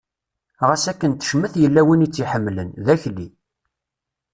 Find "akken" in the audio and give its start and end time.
0.91-1.11